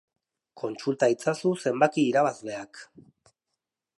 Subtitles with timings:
[0.61, 2.83] Kontsulta itzazu zenbaki irabazleak.